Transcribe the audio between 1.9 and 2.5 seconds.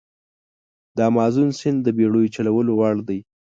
بېړیو